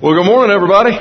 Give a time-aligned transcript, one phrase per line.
[0.00, 0.96] Well, good morning, everybody.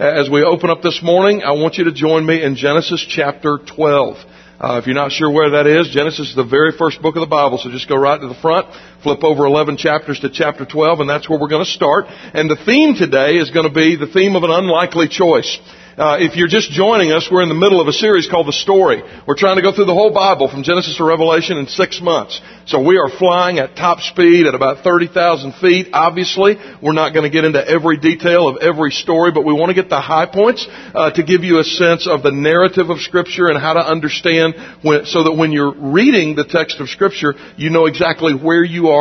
[0.00, 3.58] As we open up this morning, I want you to join me in Genesis chapter
[3.58, 4.16] 12.
[4.58, 7.20] Uh, if you're not sure where that is, Genesis is the very first book of
[7.20, 8.66] the Bible, so just go right to the front,
[9.06, 12.06] flip over 11 chapters to chapter 12, and that's where we're going to start.
[12.34, 15.60] And the theme today is going to be the theme of an unlikely choice.
[15.96, 18.52] Uh, if you're just joining us, we're in the middle of a series called The
[18.52, 19.00] Story.
[19.26, 22.38] We're trying to go through the whole Bible from Genesis to Revelation in six months.
[22.66, 25.88] So we are flying at top speed at about 30,000 feet.
[25.94, 29.70] Obviously, we're not going to get into every detail of every story, but we want
[29.70, 32.98] to get the high points uh, to give you a sense of the narrative of
[32.98, 37.34] Scripture and how to understand when, so that when you're reading the text of Scripture,
[37.56, 38.95] you know exactly where you are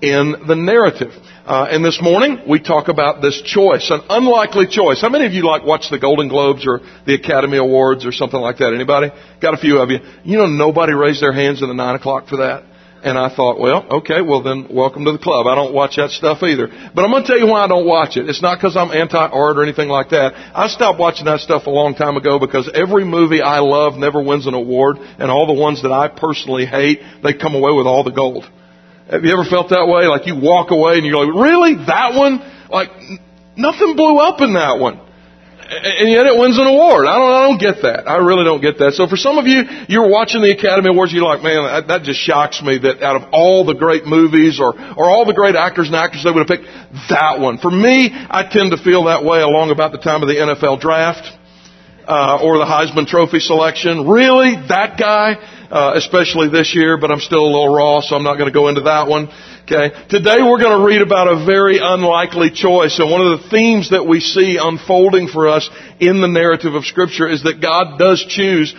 [0.00, 1.12] in the narrative.
[1.44, 5.00] Uh, and this morning we talk about this choice, an unlikely choice.
[5.00, 8.40] How many of you like watch the Golden Globes or the Academy Awards or something
[8.40, 8.72] like that?
[8.72, 9.10] Anybody?
[9.40, 9.98] Got a few of you.
[10.22, 12.64] You know nobody raised their hands in the nine o'clock for that.
[13.02, 15.46] And I thought, well, okay, well then welcome to the club.
[15.46, 16.68] I don't watch that stuff either.
[16.94, 18.28] But I'm going to tell you why I don't watch it.
[18.28, 20.34] It's not because I'm anti-art or anything like that.
[20.54, 24.22] I stopped watching that stuff a long time ago because every movie I love never
[24.22, 27.86] wins an award and all the ones that I personally hate, they come away with
[27.86, 28.44] all the gold.
[29.10, 30.06] Have you ever felt that way?
[30.06, 31.74] Like you walk away and you're like, really?
[31.86, 32.38] That one?
[32.70, 32.90] Like,
[33.56, 35.00] nothing blew up in that one.
[35.70, 37.06] And yet it wins an award.
[37.06, 38.10] I don't, I don't get that.
[38.10, 38.94] I really don't get that.
[38.94, 42.18] So for some of you, you're watching the Academy Awards, you're like, man, that, just
[42.18, 45.86] shocks me that out of all the great movies or, or all the great actors
[45.86, 46.66] and actresses, they would have picked
[47.10, 47.58] that one.
[47.58, 50.80] For me, I tend to feel that way along about the time of the NFL
[50.80, 51.22] draft,
[52.06, 54.08] uh, or the Heisman Trophy selection.
[54.08, 54.58] Really?
[54.66, 55.38] That guy?
[55.70, 58.54] Uh, especially this year, but I'm still a little raw, so I'm not going to
[58.54, 59.28] go into that one.
[59.62, 59.94] Okay.
[60.08, 62.98] Today we're going to read about a very unlikely choice.
[62.98, 66.84] And one of the themes that we see unfolding for us in the narrative of
[66.84, 68.74] scripture is that God does choose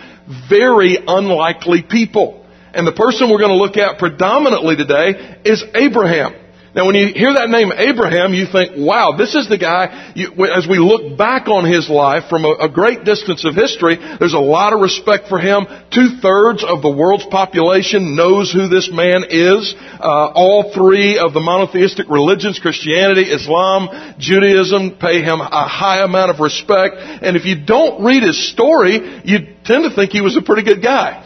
[0.50, 2.44] very unlikely people.
[2.74, 6.41] And the person we're going to look at predominantly today is Abraham.
[6.74, 10.32] Now, when you hear that name Abraham, you think, wow, this is the guy, you,
[10.56, 14.32] as we look back on his life from a, a, great distance of history, there's
[14.32, 15.66] a lot of respect for him.
[15.92, 19.74] Two thirds of the world's population knows who this man is.
[20.00, 26.30] Uh, all three of the monotheistic religions, Christianity, Islam, Judaism, pay him a high amount
[26.30, 26.96] of respect.
[26.96, 30.62] And if you don't read his story, you tend to think he was a pretty
[30.64, 31.20] good guy.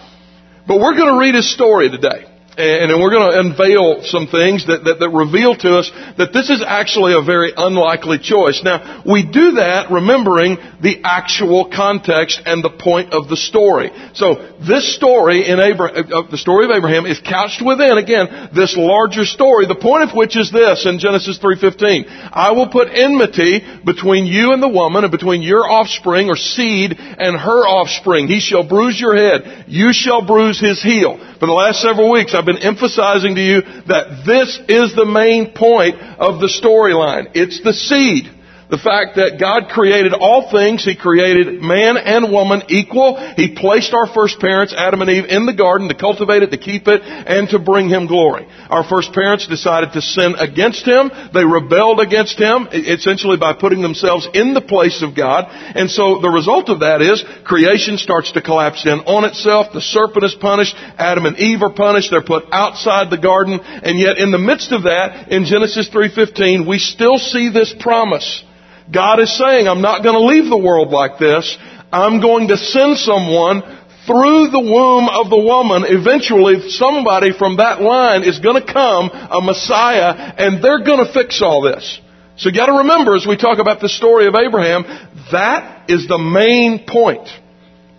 [0.67, 2.36] But we're going to read his story today.
[2.57, 6.33] And, and we're going to unveil some things that, that, that reveal to us that
[6.33, 8.63] this is actually a very unlikely choice.
[8.65, 13.93] Now, we do that remembering the actual context and the point of the story.
[14.15, 18.75] So, this story in Abraham, uh, the story of Abraham is couched within, again, this
[18.75, 22.09] larger story, the point of which is this in Genesis 3.15.
[22.33, 26.97] I will put enmity between you and the woman and between your offspring or seed
[26.97, 28.29] and her offspring.
[28.29, 29.67] He shall bruise your head.
[29.69, 31.21] You shall bruise his heel.
[31.39, 35.53] For the last several weeks, I've been emphasizing to you that this is the main
[35.53, 37.33] point of the storyline.
[37.35, 38.33] It's the seed.
[38.69, 43.15] The fact that God created all things, He created man and woman equal.
[43.37, 46.59] He placed our first parents, Adam and Eve, in the garden to cultivate it, to
[46.59, 48.45] keep it, and to bring Him glory.
[48.69, 51.13] Our first parents decided to sin against Him.
[51.33, 55.47] They rebelled against Him, essentially by putting themselves in the place of God.
[55.49, 59.73] And so the result of that is creation starts to collapse in on itself.
[59.73, 60.75] The serpent is punished.
[60.99, 62.11] Adam and Eve are punished.
[62.11, 63.61] They're put outside the garden.
[63.63, 68.43] And yet in the midst of that, in Genesis 3.15, we still see this promise
[68.93, 71.57] God is saying, I'm not going to leave the world like this.
[71.93, 73.63] I'm going to send someone
[74.07, 75.85] through the womb of the woman.
[75.87, 81.13] Eventually, somebody from that line is going to come, a Messiah, and they're going to
[81.13, 82.01] fix all this.
[82.37, 84.85] So you got to remember as we talk about the story of Abraham,
[85.33, 87.29] that is the main point.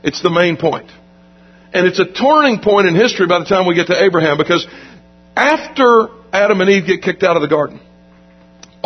[0.04, 0.90] It's the main point.
[1.74, 4.66] And it's a turning point in history by the time we get to Abraham because
[5.36, 7.82] after Adam and Eve get kicked out of the garden,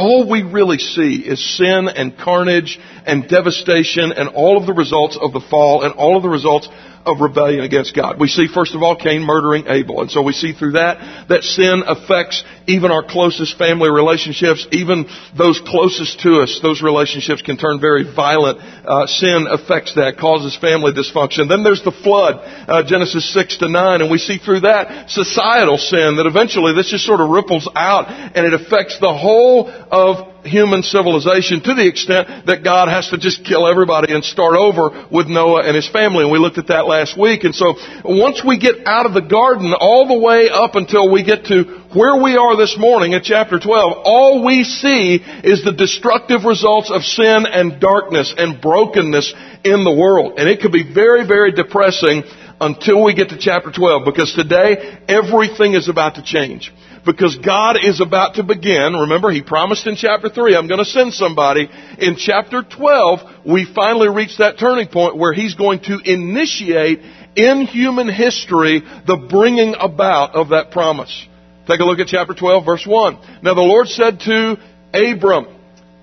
[0.01, 5.15] all we really see is sin and carnage and devastation and all of the results
[5.21, 6.67] of the fall and all of the results
[7.05, 8.19] of rebellion against God.
[8.19, 10.01] We see, first of all, Cain murdering Abel.
[10.01, 15.05] And so we see through that that sin affects even our closest family relationships, even
[15.37, 16.59] those closest to us.
[16.61, 18.59] Those relationships can turn very violent.
[18.59, 21.49] Uh, sin affects that, causes family dysfunction.
[21.49, 22.35] Then there's the flood,
[22.67, 26.91] uh, Genesis 6 to 9, and we see through that societal sin that eventually this
[26.91, 31.87] just sort of ripples out and it affects the whole of human civilization to the
[31.87, 35.87] extent that God has to just kill everybody and start over with Noah and his
[35.87, 36.23] family.
[36.23, 37.43] And we looked at that last week.
[37.43, 41.23] And so once we get out of the garden all the way up until we
[41.23, 45.73] get to where we are this morning at chapter 12, all we see is the
[45.73, 49.33] destructive results of sin and darkness and brokenness
[49.63, 50.39] in the world.
[50.39, 52.23] And it could be very, very depressing
[52.61, 56.71] until we get to chapter 12 because today everything is about to change.
[57.03, 58.93] Because God is about to begin.
[58.93, 61.67] Remember, He promised in chapter 3, I'm going to send somebody.
[61.97, 67.01] In chapter 12, we finally reach that turning point where He's going to initiate
[67.35, 71.27] in human history the bringing about of that promise.
[71.65, 73.41] Take a look at chapter 12, verse 1.
[73.41, 74.57] Now the Lord said to
[74.93, 75.47] Abram,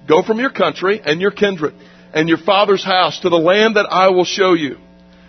[0.09, 1.75] Go from your country and your kindred
[2.13, 4.79] and your father's house to the land that I will show you.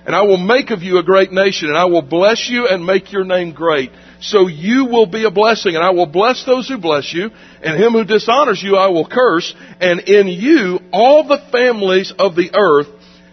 [0.10, 2.84] And I will make of you a great nation, and I will bless you and
[2.84, 3.92] make your name great.
[4.20, 7.30] So you will be a blessing, and I will bless those who bless you,
[7.62, 12.36] and him who dishonors you I will curse, and in you all the families of
[12.36, 12.88] the earth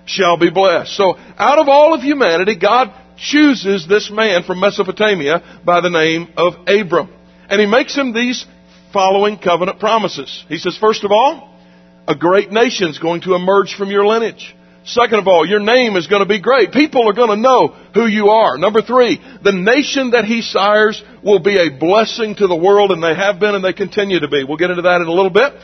[0.04, 0.94] shall be blessed.
[0.94, 6.28] So out of all of humanity, God chooses this man from Mesopotamia by the name
[6.36, 7.08] of Abram.
[7.48, 8.44] And he makes him these
[8.92, 10.44] following covenant promises.
[10.50, 11.58] He says, first of all,
[12.06, 14.54] a great nation is going to emerge from your lineage.
[14.86, 16.70] Second of all, your name is going to be great.
[16.70, 18.56] People are going to know who you are.
[18.56, 23.02] Number three, the nation that he sires will be a blessing to the world, and
[23.02, 24.44] they have been and they continue to be.
[24.44, 25.54] We'll get into that in a little bit.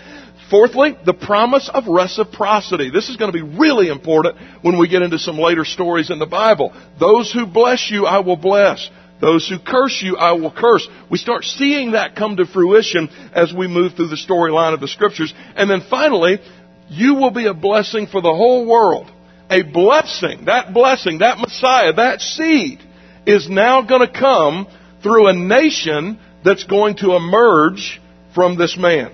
[0.50, 2.90] Fourthly, the promise of reciprocity.
[2.90, 6.18] This is going to be really important when we get into some later stories in
[6.18, 6.75] the Bible.
[6.98, 8.90] Those who bless you, I will bless.
[9.20, 10.88] Those who curse you, I will curse.
[11.08, 14.88] We start seeing that come to fruition as we move through the storyline of the
[14.88, 15.32] scriptures.
[15.54, 16.40] And then finally,
[16.88, 19.12] you will be a blessing for the whole world.
[19.52, 22.81] A blessing, that blessing, that Messiah, that seed
[23.26, 24.66] is now going to come
[25.02, 28.00] through a nation that's going to emerge
[28.34, 29.12] from this man.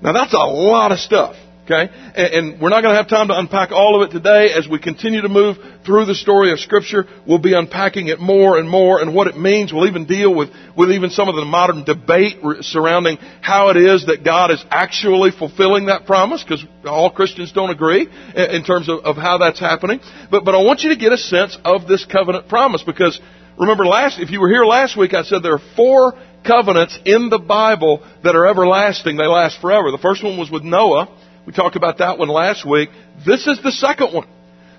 [0.00, 1.34] Now that's a lot of stuff.
[1.64, 1.92] Okay?
[2.16, 4.50] And, we're not going to have time to unpack all of it today.
[4.52, 5.56] As we continue to move
[5.86, 9.36] through the story of Scripture, we'll be unpacking it more and more and what it
[9.36, 9.72] means.
[9.72, 14.06] We'll even deal with, with even some of the modern debate surrounding how it is
[14.06, 19.04] that God is actually fulfilling that promise, because all Christians don't agree in terms of,
[19.04, 20.00] of how that's happening.
[20.32, 23.20] But, but I want you to get a sense of this covenant promise, because
[23.56, 27.28] remember last, if you were here last week, I said there are four covenants in
[27.30, 29.16] the Bible that are everlasting.
[29.16, 29.92] They last forever.
[29.92, 31.20] The first one was with Noah.
[31.46, 32.90] We talked about that one last week.
[33.26, 34.28] This is the second one.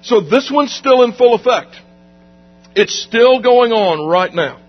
[0.02, 1.76] So this one's still in full effect.
[2.76, 4.62] It's still going on right now.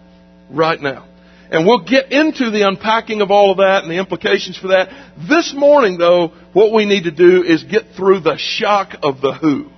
[0.51, 1.07] Right now.
[1.51, 4.89] And we'll get into the unpacking of all of that and the implications for that.
[5.29, 9.33] This morning, though, what we need to do is get through the shock of the
[9.33, 9.71] who.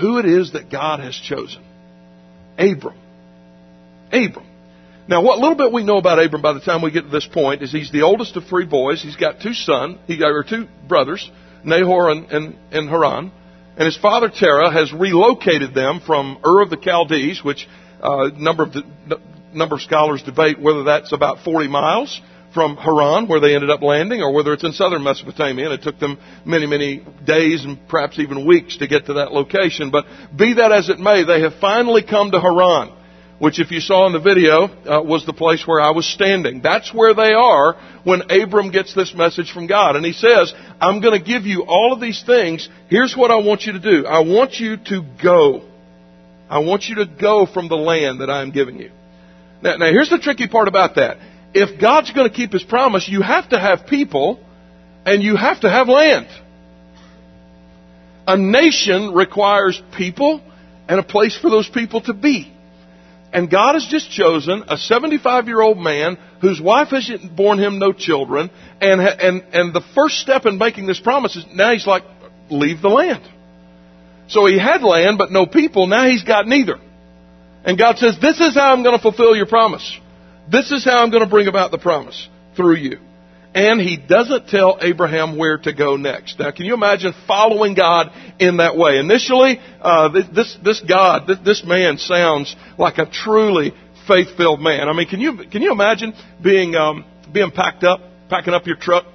[0.00, 1.62] Who it is that God has chosen.
[2.58, 2.96] Abram.
[4.12, 4.46] Abram.
[5.06, 7.26] Now, what little bit we know about Abram by the time we get to this
[7.26, 9.02] point is he's the oldest of three boys.
[9.02, 11.30] He's got two sons, he got two brothers,
[11.62, 13.30] Nahor and, and, and Haran.
[13.76, 17.68] And his father Terah has relocated them from Ur of the Chaldees, which
[18.00, 18.74] uh, number of
[19.52, 22.20] number of scholars debate whether that's about 40 miles
[22.54, 25.82] from Haran, where they ended up landing, or whether it's in southern Mesopotamia, and it
[25.82, 29.90] took them many, many days and perhaps even weeks to get to that location.
[29.90, 32.92] But be that as it may, they have finally come to Haran
[33.38, 36.62] which if you saw in the video uh, was the place where I was standing.
[36.62, 39.96] That's where they are when Abram gets this message from God.
[39.96, 42.68] And he says, I'm going to give you all of these things.
[42.88, 44.06] Here's what I want you to do.
[44.06, 45.68] I want you to go.
[46.48, 48.90] I want you to go from the land that I'm giving you.
[49.62, 51.18] Now, now here's the tricky part about that.
[51.54, 54.44] If God's going to keep His promise, you have to have people
[55.04, 56.28] and you have to have land.
[58.26, 60.40] A nation requires people
[60.88, 62.53] and a place for those people to be.
[63.34, 67.80] And God has just chosen a 75 year old man whose wife has borne him
[67.80, 68.48] no children.
[68.80, 72.04] And, and, and the first step in making this promise is now he's like,
[72.48, 73.28] leave the land.
[74.28, 75.88] So he had land but no people.
[75.88, 76.78] Now he's got neither.
[77.64, 79.98] And God says, this is how I'm going to fulfill your promise.
[80.48, 82.98] This is how I'm going to bring about the promise through you
[83.54, 86.40] and he doesn't tell Abraham where to go next.
[86.40, 88.98] Now, can you imagine following God in that way?
[88.98, 93.72] Initially, uh, this this God, this, man sounds like a truly
[94.08, 94.88] faith-filled man.
[94.88, 98.76] I mean, can you can you imagine being um, being packed up, packing up your
[98.76, 99.06] truck?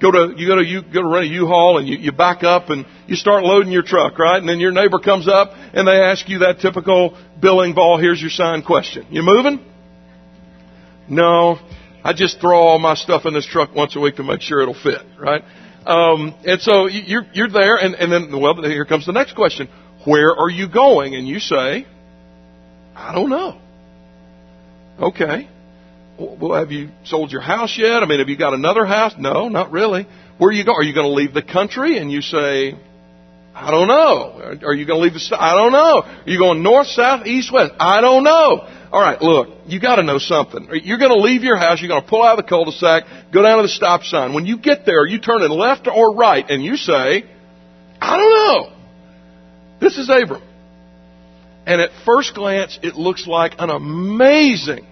[0.00, 2.42] Go to you go to you go to rent a U-Haul and you, you back
[2.42, 4.38] up and you start loading your truck, right?
[4.38, 8.00] And then your neighbor comes up and they ask you that typical Bill Engvall.
[8.00, 9.08] Here's your sign question.
[9.10, 9.60] You moving?
[11.08, 11.58] No.
[12.04, 14.60] I just throw all my stuff in this truck once a week to make sure
[14.60, 15.42] it'll fit, right?
[15.86, 19.68] Um, and so you're you're there, and, and then well, here comes the next question:
[20.04, 21.14] Where are you going?
[21.14, 21.86] And you say,
[22.94, 23.60] I don't know.
[24.98, 25.48] Okay.
[26.18, 28.02] Well, have you sold your house yet?
[28.02, 29.14] I mean, have you got another house?
[29.18, 30.06] No, not really.
[30.36, 30.76] Where are you going?
[30.76, 31.96] Are you going to leave the country?
[31.96, 32.74] And you say,
[33.54, 34.58] I don't know.
[34.62, 35.36] Are you going to leave the?
[35.38, 36.02] I don't know.
[36.02, 37.72] Are you going north, south, east, west?
[37.80, 38.68] I don't know.
[38.92, 40.68] All right, look, you got to know something.
[40.82, 41.80] You're going to leave your house.
[41.80, 44.34] You're going to pull out of the cul-de-sac, go down to the stop sign.
[44.34, 47.24] When you get there, you turn in left or right, and you say,
[48.00, 48.72] "I don't know."
[49.80, 50.42] This is Abram,
[51.66, 54.86] And at first glance, it looks like an amazing,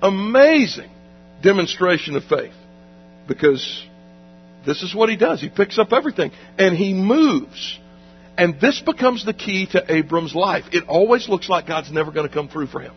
[0.00, 0.90] amazing
[1.42, 2.54] demonstration of faith.
[3.26, 3.84] Because
[4.64, 5.40] this is what he does.
[5.40, 7.78] He picks up everything and he moves.
[8.38, 10.64] And this becomes the key to Abram's life.
[10.72, 12.94] It always looks like God's never going to come through for him.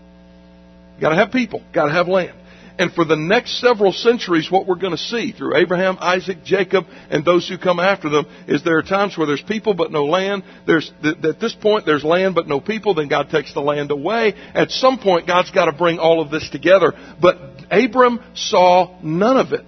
[0.96, 2.36] You gotta have people, gotta have land.
[2.78, 6.86] And for the next several centuries, what we're going to see through Abraham, Isaac, Jacob,
[7.10, 10.06] and those who come after them is there are times where there's people but no
[10.06, 10.44] land.
[10.68, 12.94] There's at this point there's land but no people.
[12.94, 14.34] Then God takes the land away.
[14.54, 16.92] At some point, God's got to bring all of this together.
[17.22, 17.38] But
[17.72, 19.66] Abram saw none of it.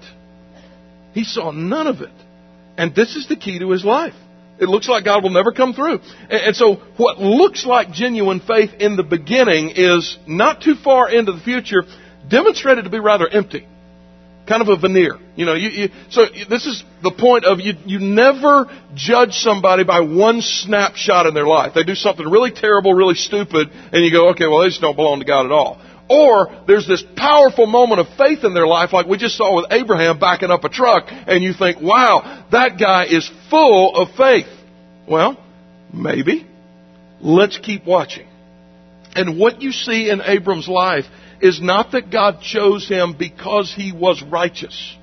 [1.13, 2.13] He saw none of it,
[2.77, 4.13] and this is the key to his life.
[4.59, 5.99] It looks like God will never come through.
[6.29, 11.31] And so what looks like genuine faith in the beginning is not too far into
[11.31, 11.83] the future
[12.27, 13.67] demonstrated to be rather empty.
[14.47, 15.17] Kind of a veneer.
[15.35, 19.83] You know, you, you, so this is the point of you, you never judge somebody
[19.83, 21.73] by one snapshot in their life.
[21.75, 24.95] They do something really terrible, really stupid, and you go, okay, well, they just don't
[24.95, 25.81] belong to God at all.
[26.09, 29.71] Or there's this powerful moment of faith in their life, like we just saw with
[29.71, 34.47] Abraham backing up a truck, and you think, wow, that guy is full of faith.
[35.07, 35.37] Well,
[35.93, 36.47] maybe.
[37.19, 38.27] Let's keep watching.
[39.15, 41.05] And what you see in Abram's life
[41.41, 44.95] is not that God chose him because he was righteous.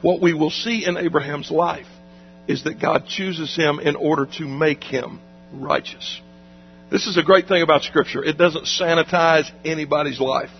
[0.00, 1.86] What we will see in Abraham's life
[2.46, 5.20] is that God chooses him in order to make him
[5.52, 6.20] righteous.
[6.90, 8.24] This is a great thing about Scripture.
[8.24, 10.50] It doesn't sanitize anybody's life,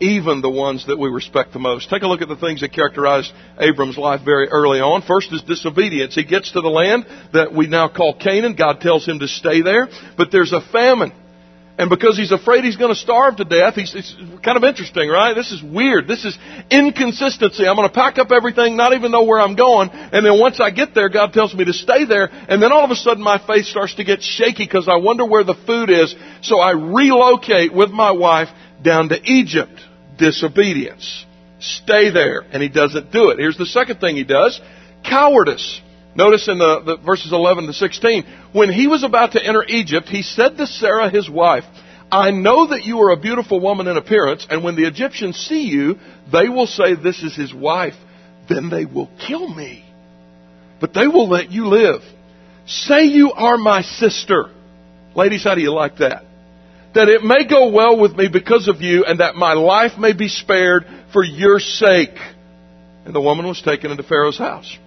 [0.00, 1.90] even the ones that we respect the most.
[1.90, 5.02] Take a look at the things that characterized Abram's life very early on.
[5.02, 6.14] First is disobedience.
[6.14, 8.54] He gets to the land that we now call Canaan.
[8.56, 11.12] God tells him to stay there, but there's a famine.
[11.76, 14.14] And because he's afraid he's going to starve to death, he's, it's
[14.44, 15.34] kind of interesting, right?
[15.34, 16.06] This is weird.
[16.06, 16.38] This is
[16.70, 17.66] inconsistency.
[17.66, 20.60] I'm going to pack up everything, not even know where I'm going, and then once
[20.60, 23.24] I get there, God tells me to stay there, and then all of a sudden
[23.24, 26.72] my faith starts to get shaky because I wonder where the food is, so I
[26.72, 28.48] relocate with my wife
[28.82, 29.80] down to Egypt.
[30.16, 31.26] Disobedience.
[31.58, 32.42] Stay there.
[32.52, 33.38] And he doesn't do it.
[33.38, 34.60] Here's the second thing he does.
[35.04, 35.80] Cowardice.
[36.16, 40.08] Notice in the, the, verses 11 to 16, when he was about to enter Egypt,
[40.08, 41.64] he said to Sarah, his wife,
[42.10, 45.64] I know that you are a beautiful woman in appearance, and when the Egyptians see
[45.64, 45.98] you,
[46.32, 47.94] they will say, This is his wife.
[48.48, 49.84] Then they will kill me.
[50.80, 52.02] But they will let you live.
[52.66, 54.50] Say you are my sister.
[55.16, 56.24] Ladies, how do you like that?
[56.94, 60.12] That it may go well with me because of you, and that my life may
[60.12, 62.16] be spared for your sake.
[63.04, 64.78] And the woman was taken into Pharaoh's house.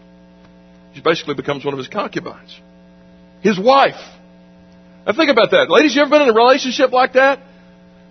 [0.97, 2.59] She basically becomes one of his concubines.
[3.41, 4.01] His wife.
[5.05, 5.69] Now think about that.
[5.69, 7.37] Ladies, you ever been in a relationship like that?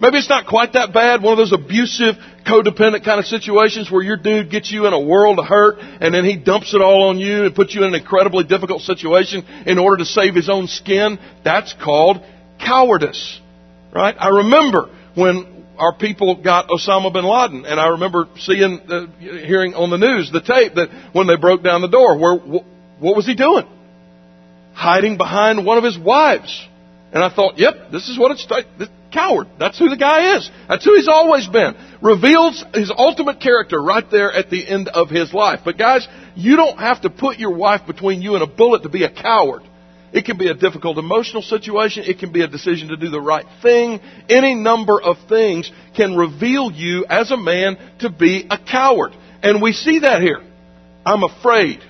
[0.00, 2.14] Maybe it's not quite that bad, one of those abusive,
[2.46, 6.14] codependent kind of situations where your dude gets you in a world of hurt and
[6.14, 9.44] then he dumps it all on you and puts you in an incredibly difficult situation
[9.66, 11.18] in order to save his own skin.
[11.44, 12.24] That's called
[12.64, 13.40] cowardice.
[13.92, 14.14] Right?
[14.16, 17.64] I remember when our people got Osama bin Laden.
[17.66, 21.62] And I remember seeing, uh, hearing on the news the tape that when they broke
[21.62, 22.62] down the door, where
[22.98, 23.66] what was he doing?
[24.72, 26.66] Hiding behind one of his wives.
[27.12, 28.66] And I thought, yep, this is what it's like.
[28.78, 29.48] this coward.
[29.58, 30.50] That's who the guy is.
[30.68, 31.74] That's who he's always been.
[32.02, 35.60] Reveals his ultimate character right there at the end of his life.
[35.64, 38.88] But guys, you don't have to put your wife between you and a bullet to
[38.88, 39.62] be a coward.
[40.12, 42.04] It can be a difficult emotional situation.
[42.04, 44.00] It can be a decision to do the right thing.
[44.28, 49.12] Any number of things can reveal you as a man to be a coward.
[49.42, 50.40] And we see that here.
[51.04, 51.80] I'm afraid.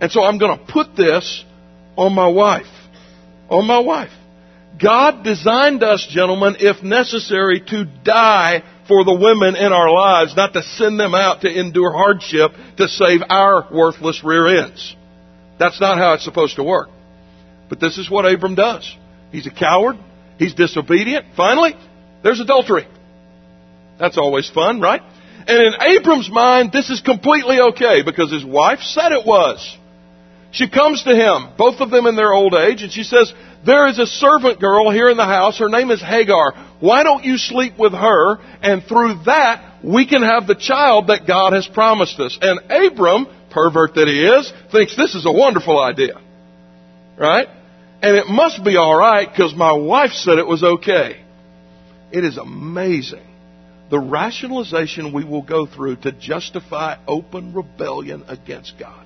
[0.00, 1.44] And so I'm going to put this
[1.96, 2.66] on my wife.
[3.48, 4.10] On my wife.
[4.80, 10.52] God designed us, gentlemen, if necessary, to die for the women in our lives, not
[10.52, 14.94] to send them out to endure hardship to save our worthless rear ends.
[15.58, 16.90] That's not how it's supposed to work.
[17.68, 18.94] But this is what Abram does.
[19.32, 19.96] He's a coward.
[20.38, 21.26] He's disobedient.
[21.36, 21.74] Finally,
[22.22, 22.86] there's adultery.
[23.98, 25.00] That's always fun, right?
[25.48, 29.76] And in Abram's mind, this is completely okay because his wife said it was.
[30.56, 33.30] She comes to him, both of them in their old age, and she says,
[33.66, 35.58] There is a servant girl here in the house.
[35.58, 36.54] Her name is Hagar.
[36.80, 38.38] Why don't you sleep with her?
[38.62, 42.38] And through that, we can have the child that God has promised us.
[42.40, 46.22] And Abram, pervert that he is, thinks this is a wonderful idea.
[47.18, 47.48] Right?
[48.00, 51.22] And it must be alright because my wife said it was okay.
[52.10, 53.26] It is amazing
[53.90, 59.05] the rationalization we will go through to justify open rebellion against God.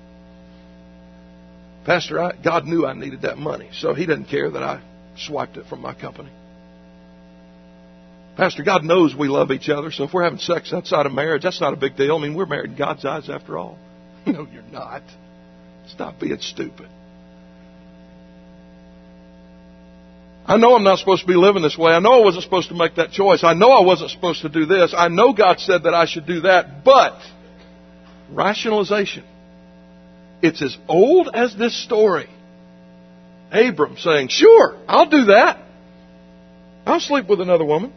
[1.85, 4.81] Pastor, I, God knew I needed that money, so He doesn't care that I
[5.17, 6.31] swiped it from my company.
[8.37, 11.43] Pastor, God knows we love each other, so if we're having sex outside of marriage,
[11.43, 12.15] that's not a big deal.
[12.15, 13.77] I mean, we're married in God's eyes after all.
[14.25, 15.03] no, you're not.
[15.87, 16.87] Stop being stupid.
[20.45, 21.91] I know I'm not supposed to be living this way.
[21.91, 23.43] I know I wasn't supposed to make that choice.
[23.43, 24.93] I know I wasn't supposed to do this.
[24.97, 26.83] I know God said that I should do that.
[26.83, 27.19] But,
[28.31, 29.23] rationalization.
[30.41, 32.27] It's as old as this story.
[33.51, 35.59] Abram saying, Sure, I'll do that.
[36.85, 37.93] I'll sleep with another woman.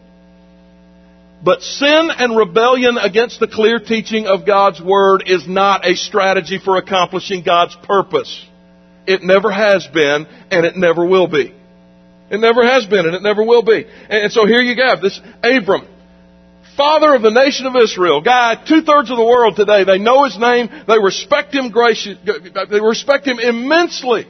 [1.42, 6.58] But sin and rebellion against the clear teaching of God's Word is not a strategy
[6.62, 8.46] for accomplishing God's purpose.
[9.06, 11.54] It never has been, and it never will be.
[12.30, 13.86] It never has been, and it never will be.
[14.08, 15.86] And so here you have this Abram,
[16.76, 19.84] father of the nation of Israel, guy, two thirds of the world today.
[19.84, 20.68] They know his name.
[20.86, 24.26] They respect him gracious, they respect him immensely.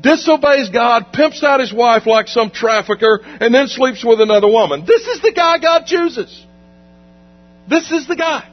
[0.00, 4.84] Disobeys God, pimps out his wife like some trafficker, and then sleeps with another woman.
[4.86, 6.44] This is the guy God chooses.
[7.68, 8.48] This is the guy.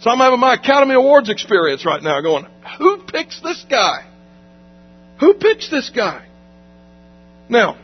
[0.00, 2.46] So I'm having my Academy Awards experience right now going,
[2.78, 4.04] who picks this guy?
[5.20, 6.26] Who picks this guy?
[7.48, 7.78] Now,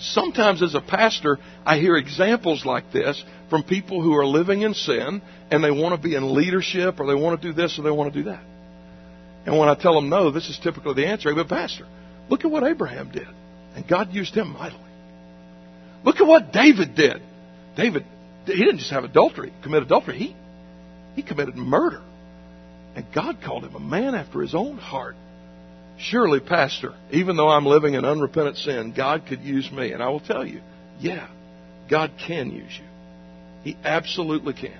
[0.00, 4.74] sometimes as a pastor, I hear examples like this from people who are living in
[4.74, 7.82] sin and they want to be in leadership or they want to do this or
[7.82, 8.42] they want to do that.
[9.46, 11.34] And when I tell them no, this is typically the answer.
[11.34, 11.86] But pastor,
[12.28, 13.28] look at what Abraham did.
[13.74, 14.80] And God used him mightily.
[16.04, 17.22] Look at what David did.
[17.76, 18.04] David,
[18.46, 20.18] he didn't just have adultery, commit adultery.
[20.18, 20.36] He,
[21.14, 22.02] he committed murder.
[22.94, 25.16] And God called him a man after his own heart.
[26.00, 29.92] Surely, Pastor, even though I'm living in unrepentant sin, God could use me.
[29.92, 30.60] And I will tell you,
[30.98, 31.28] yeah,
[31.90, 32.86] God can use you.
[33.62, 34.78] He absolutely can.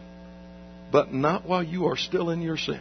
[0.91, 2.81] But not while you are still in your sin.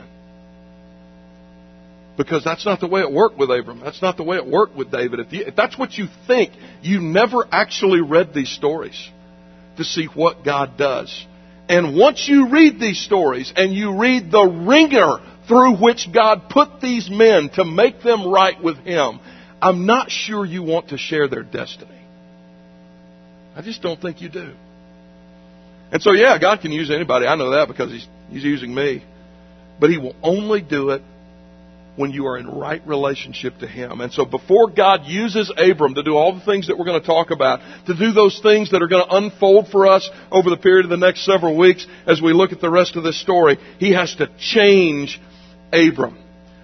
[2.15, 3.81] Because that's not the way it worked with Abram.
[3.81, 5.19] That's not the way it worked with David.
[5.19, 9.09] If, you, if that's what you think, you never actually read these stories
[9.77, 11.25] to see what God does.
[11.67, 15.19] And once you read these stories and you read the wringer
[15.49, 19.19] through which God put these men to make them right with Him,
[19.61, 21.99] I'm not sure you want to share their destiny.
[23.55, 24.53] I just don't think you do.
[25.91, 27.25] And so, yeah, God can use anybody.
[27.25, 29.03] I know that because He's, he's using me.
[29.79, 31.01] But He will only do it
[31.95, 34.01] when you are in right relationship to Him.
[34.01, 37.05] And so before God uses Abram to do all the things that we're going to
[37.05, 40.57] talk about, to do those things that are going to unfold for us over the
[40.57, 43.57] period of the next several weeks as we look at the rest of this story,
[43.79, 45.19] He has to change
[45.71, 46.17] Abram.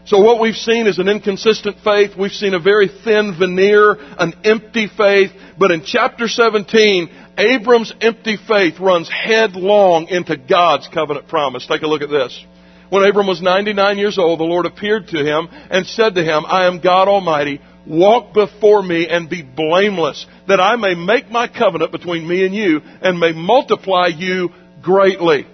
[0.06, 2.12] So what we've seen is an inconsistent faith.
[2.15, 5.32] We've seen a very thin veneer, an empty faith.
[5.58, 11.65] But in chapter 17, Abram's empty faith runs headlong into God's covenant promise.
[11.65, 12.46] Take a look at this.
[12.89, 16.46] When Abram was 99 years old, the Lord appeared to him and said to him,
[16.46, 17.60] I am God Almighty.
[17.88, 22.54] Walk before me and be blameless, that I may make my covenant between me and
[22.54, 24.50] you and may multiply you
[24.84, 25.48] greatly.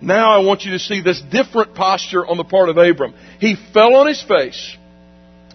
[0.00, 3.14] Now I want you to see this different posture on the part of Abram.
[3.38, 4.76] He fell on his face,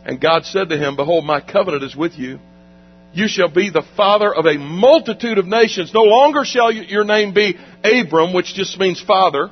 [0.05, 2.39] and God said to him, Behold, my covenant is with you.
[3.13, 5.93] You shall be the father of a multitude of nations.
[5.93, 9.49] No longer shall your name be Abram, which just means father,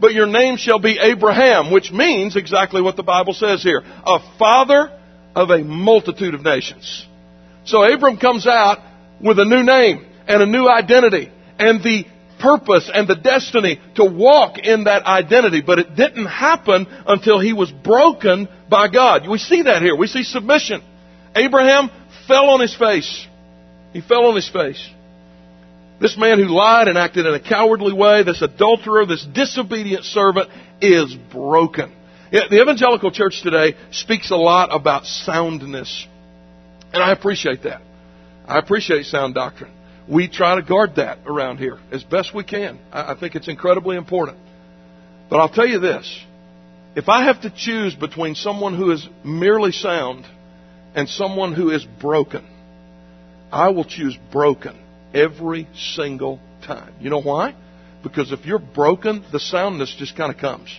[0.00, 4.38] but your name shall be Abraham, which means exactly what the Bible says here a
[4.38, 4.96] father
[5.34, 7.06] of a multitude of nations.
[7.64, 8.78] So Abram comes out
[9.20, 11.30] with a new name and a new identity.
[11.58, 12.06] And the
[12.40, 17.52] purpose and the destiny to walk in that identity, but it didn't happen until he
[17.52, 19.28] was broken by God.
[19.28, 19.94] We see that here.
[19.94, 20.82] We see submission.
[21.36, 21.90] Abraham
[22.26, 23.26] fell on his face.
[23.92, 24.88] He fell on his face.
[26.00, 30.48] This man who lied and acted in a cowardly way, this adulterer, this disobedient servant
[30.80, 31.92] is broken.
[32.32, 36.06] The evangelical church today speaks a lot about soundness.
[36.92, 37.82] And I appreciate that.
[38.46, 39.72] I appreciate sound doctrine
[40.10, 42.80] we try to guard that around here as best we can.
[42.92, 44.38] I think it's incredibly important.
[45.28, 46.24] But I'll tell you this.
[46.96, 50.26] If I have to choose between someone who is merely sound
[50.96, 52.44] and someone who is broken,
[53.52, 54.76] I will choose broken
[55.14, 56.94] every single time.
[57.00, 57.54] You know why?
[58.02, 60.76] Because if you're broken, the soundness just kind of comes.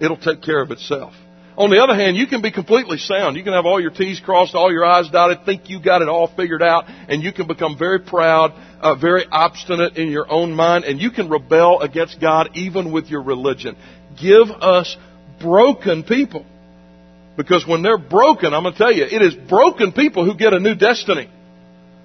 [0.00, 1.14] It'll take care of itself.
[1.58, 3.36] On the other hand, you can be completely sound.
[3.36, 6.08] You can have all your T's crossed, all your I's dotted, think you got it
[6.08, 10.52] all figured out, and you can become very proud, uh, very obstinate in your own
[10.52, 13.76] mind, and you can rebel against God even with your religion.
[14.20, 14.96] Give us
[15.40, 16.46] broken people.
[17.36, 20.52] Because when they're broken, I'm going to tell you, it is broken people who get
[20.52, 21.28] a new destiny.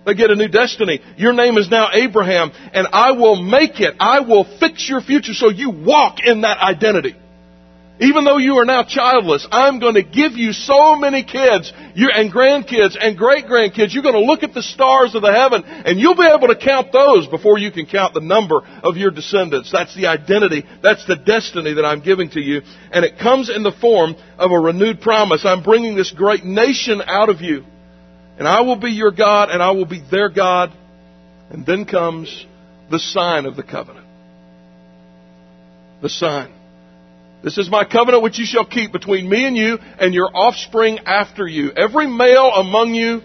[0.03, 0.99] They get a new destiny.
[1.17, 3.93] Your name is now Abraham, and I will make it.
[3.99, 7.17] I will fix your future so you walk in that identity.
[7.99, 12.33] Even though you are now childless, I'm going to give you so many kids and
[12.33, 13.93] grandkids and great grandkids.
[13.93, 16.55] You're going to look at the stars of the heaven and you'll be able to
[16.55, 19.71] count those before you can count the number of your descendants.
[19.71, 20.65] That's the identity.
[20.81, 22.61] That's the destiny that I'm giving to you.
[22.91, 25.45] And it comes in the form of a renewed promise.
[25.45, 27.63] I'm bringing this great nation out of you.
[28.37, 30.71] and I will be your God, and I will be their God.
[31.49, 32.45] And then comes
[32.89, 34.07] the sign of the covenant.
[36.01, 36.52] The sign.
[37.43, 40.99] This is my covenant which you shall keep between me and you and your offspring
[40.99, 41.71] after you.
[41.71, 43.21] Every male among you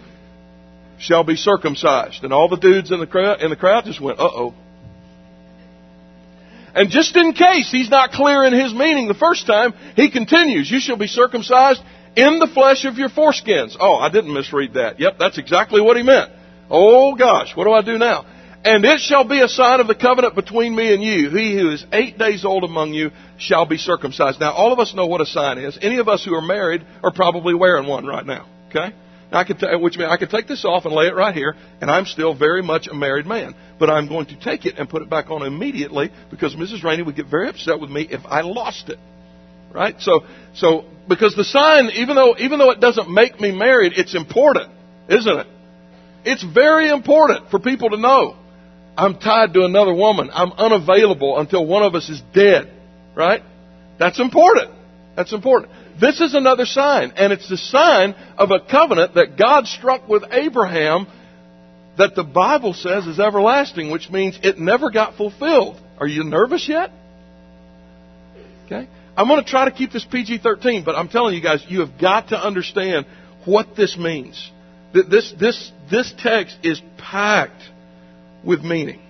[0.99, 2.23] shall be circumcised.
[2.23, 4.53] And all the dudes in the crowd, in the crowd just went, uh oh.
[6.75, 10.69] And just in case he's not clear in his meaning the first time, he continues,
[10.69, 11.81] you shall be circumcised
[12.15, 13.77] in the flesh of your foreskins.
[13.79, 14.99] Oh, I didn't misread that.
[14.99, 16.29] Yep, that's exactly what he meant.
[16.69, 18.25] Oh gosh, what do I do now?
[18.63, 21.29] And it shall be a sign of the covenant between me and you.
[21.29, 24.39] He who is eight days old among you shall be circumcised.
[24.39, 25.77] Now, all of us know what a sign is.
[25.81, 28.47] Any of us who are married are probably wearing one right now.
[28.69, 28.93] Okay?
[29.31, 31.55] I could t- which means I could take this off and lay it right here,
[31.81, 33.53] and I'm still very much a married man.
[33.79, 36.83] But I'm going to take it and put it back on immediately because Mrs.
[36.83, 38.97] Rainey would get very upset with me if I lost it.
[39.71, 39.95] Right?
[39.99, 40.21] So,
[40.55, 44.71] so because the sign, even though even though it doesn't make me married, it's important,
[45.07, 45.47] isn't it?
[46.25, 48.35] It's very important for people to know.
[48.99, 50.29] I'm tied to another woman.
[50.33, 52.69] I'm unavailable until one of us is dead.
[53.15, 53.41] Right?
[53.97, 54.71] That's important.
[55.15, 55.71] That's important.
[56.01, 60.23] This is another sign, and it's the sign of a covenant that God struck with
[60.29, 61.07] Abraham
[61.97, 65.79] that the Bible says is everlasting, which means it never got fulfilled.
[65.97, 66.91] Are you nervous yet?
[68.65, 68.87] Okay?
[69.15, 71.79] I'm going to try to keep this PG 13, but I'm telling you guys, you
[71.81, 73.05] have got to understand
[73.45, 74.51] what this means.
[74.93, 77.61] This, this, this text is packed
[78.43, 79.01] with meaning.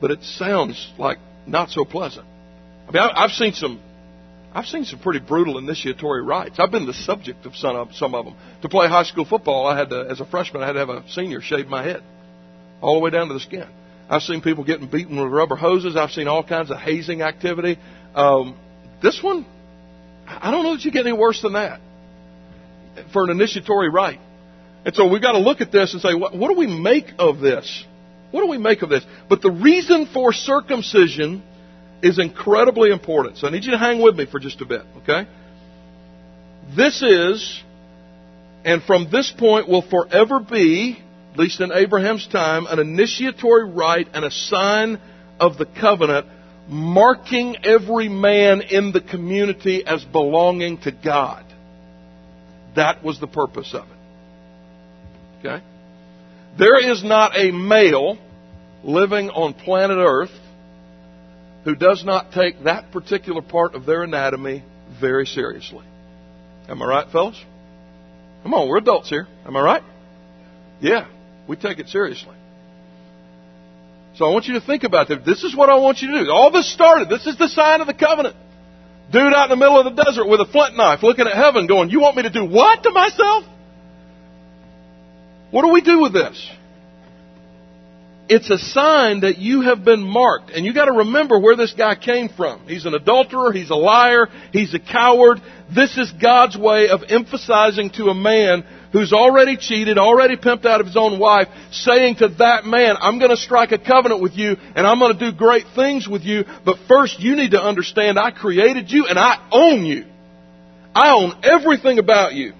[0.00, 2.26] But it sounds like not so pleasant.
[2.88, 3.80] I mean, I've seen some,
[4.54, 6.58] I've seen some pretty brutal initiatory rites.
[6.58, 8.36] I've been the subject of some of, some of them.
[8.62, 10.88] To play high school football, I had to, as a freshman, I had to have
[10.88, 12.02] a senior shave my head
[12.80, 13.66] all the way down to the skin.
[14.08, 15.96] I've seen people getting beaten with rubber hoses.
[15.96, 17.78] I've seen all kinds of hazing activity.
[18.14, 18.56] Um,
[19.02, 19.44] this one,
[20.26, 21.80] I don't know that you get any worse than that
[23.12, 24.20] for an initiatory rite.
[24.84, 27.12] And so we've got to look at this and say, what, what do we make
[27.18, 27.84] of this?
[28.30, 29.04] What do we make of this?
[29.28, 31.42] But the reason for circumcision
[32.02, 33.38] is incredibly important.
[33.38, 35.28] So I need you to hang with me for just a bit, okay?
[36.76, 37.62] This is,
[38.64, 44.08] and from this point will forever be, at least in Abraham's time, an initiatory rite
[44.12, 45.00] and a sign
[45.40, 46.26] of the covenant
[46.68, 51.44] marking every man in the community as belonging to God.
[52.76, 53.97] That was the purpose of it.
[55.38, 55.62] Okay?
[56.58, 58.18] There is not a male
[58.82, 60.30] living on planet Earth
[61.64, 64.64] who does not take that particular part of their anatomy
[65.00, 65.84] very seriously.
[66.68, 67.40] Am I right, fellas?
[68.42, 69.26] Come on, we're adults here.
[69.46, 69.82] Am I right?
[70.80, 71.06] Yeah,
[71.48, 72.34] we take it seriously.
[74.16, 75.24] So I want you to think about that.
[75.24, 76.30] This is what I want you to do.
[76.30, 77.08] All this started.
[77.08, 78.36] This is the sign of the covenant.
[79.12, 81.66] Dude out in the middle of the desert with a flint knife looking at heaven
[81.66, 83.44] going, You want me to do what to myself?
[85.50, 86.50] What do we do with this?
[88.28, 90.50] It's a sign that you have been marked.
[90.50, 92.66] And you got to remember where this guy came from.
[92.66, 93.52] He's an adulterer.
[93.52, 94.28] He's a liar.
[94.52, 95.40] He's a coward.
[95.74, 100.80] This is God's way of emphasizing to a man who's already cheated, already pimped out
[100.80, 104.34] of his own wife, saying to that man, I'm going to strike a covenant with
[104.34, 107.62] you and I'm going to do great things with you, but first you need to
[107.62, 110.04] understand I created you and I own you.
[110.94, 112.52] I own everything about you.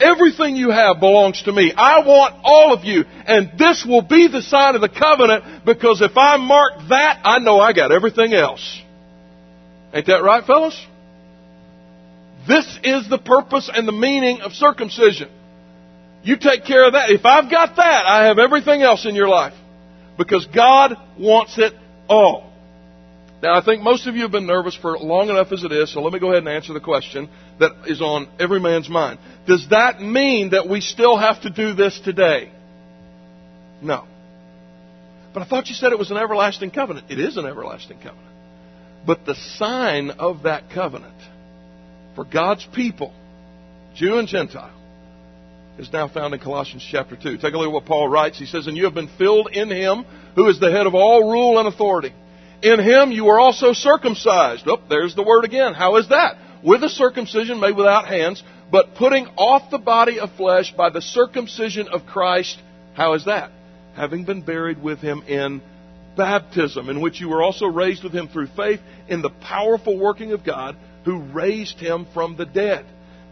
[0.00, 1.72] Everything you have belongs to me.
[1.76, 3.04] I want all of you.
[3.26, 7.38] And this will be the sign of the covenant because if I mark that, I
[7.40, 8.80] know I got everything else.
[9.92, 10.86] Ain't that right, fellas?
[12.46, 15.30] This is the purpose and the meaning of circumcision.
[16.22, 17.10] You take care of that.
[17.10, 19.54] If I've got that, I have everything else in your life.
[20.16, 21.74] Because God wants it
[22.08, 22.47] all.
[23.42, 25.92] Now, I think most of you have been nervous for long enough as it is,
[25.92, 27.28] so let me go ahead and answer the question
[27.60, 29.20] that is on every man's mind.
[29.46, 32.50] Does that mean that we still have to do this today?
[33.80, 34.06] No.
[35.32, 37.10] But I thought you said it was an everlasting covenant.
[37.10, 38.26] It is an everlasting covenant.
[39.06, 41.14] But the sign of that covenant
[42.16, 43.14] for God's people,
[43.94, 44.74] Jew and Gentile,
[45.78, 47.38] is now found in Colossians chapter 2.
[47.38, 48.36] Take a look at what Paul writes.
[48.36, 51.30] He says, And you have been filled in him who is the head of all
[51.30, 52.12] rule and authority.
[52.62, 54.64] In him you are also circumcised.
[54.66, 55.74] Oh, there's the word again.
[55.74, 56.36] How is that?
[56.64, 61.00] With a circumcision made without hands, but putting off the body of flesh by the
[61.00, 62.60] circumcision of Christ.
[62.94, 63.52] How is that?
[63.94, 65.62] Having been buried with him in
[66.16, 70.32] baptism, in which you were also raised with him through faith in the powerful working
[70.32, 72.84] of God who raised him from the dead.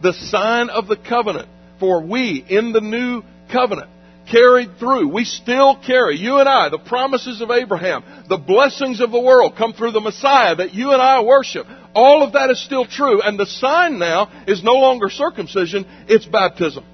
[0.03, 3.91] The sign of the covenant for we, in the new covenant,
[4.31, 5.09] carried through.
[5.09, 9.55] We still carry, you and I, the promises of Abraham, the blessings of the world
[9.57, 11.67] come through the Messiah that you and I worship.
[11.95, 13.23] All of that is still true.
[13.23, 16.85] And the sign now is no longer circumcision, it's baptism.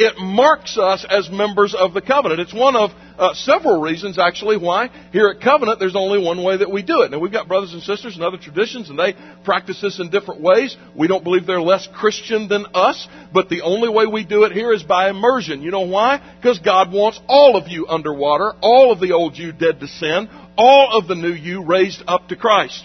[0.00, 2.40] it marks us as members of the covenant.
[2.40, 2.90] It's one of
[3.20, 7.02] uh, several reasons, actually, why here at Covenant there's only one way that we do
[7.02, 7.10] it.
[7.10, 10.40] Now, we've got brothers and sisters and other traditions, and they practice this in different
[10.40, 10.74] ways.
[10.96, 14.52] We don't believe they're less Christian than us, but the only way we do it
[14.52, 15.60] here is by immersion.
[15.60, 16.22] You know why?
[16.40, 20.30] Because God wants all of you underwater, all of the old you dead to sin,
[20.56, 22.82] all of the new you raised up to Christ.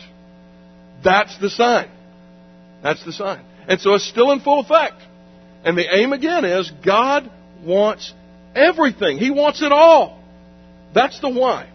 [1.02, 1.90] That's the sign.
[2.84, 3.46] That's the sign.
[3.70, 5.02] And so it's still in full effect.
[5.64, 7.32] And the aim again is God
[7.64, 8.14] wants
[8.54, 9.18] everything.
[9.18, 10.25] He wants it all.
[10.96, 11.70] That's the why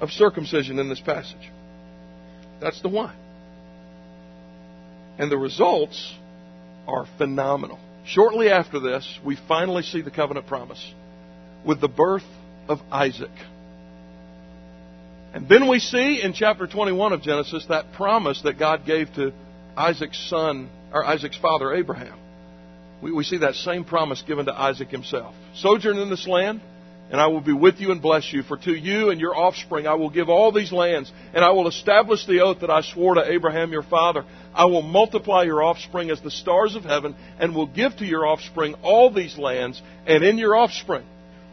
[0.00, 1.50] of circumcision in this passage.
[2.60, 3.14] That's the why.
[5.18, 6.14] And the results
[6.86, 7.78] are phenomenal.
[8.04, 10.94] Shortly after this, we finally see the covenant promise
[11.64, 12.24] with the birth
[12.68, 13.30] of Isaac.
[15.32, 19.32] And then we see in chapter 21 of Genesis that promise that God gave to
[19.76, 22.18] Isaac's son, or Isaac's father, Abraham
[23.02, 25.34] we, we see that same promise given to Isaac himself.
[25.56, 26.60] Sojourn in this land,
[27.10, 28.42] and I will be with you and bless you.
[28.42, 31.68] For to you and your offspring I will give all these lands, and I will
[31.68, 34.24] establish the oath that I swore to Abraham your father.
[34.54, 38.26] I will multiply your offspring as the stars of heaven, and will give to your
[38.26, 41.04] offspring all these lands, and in your offspring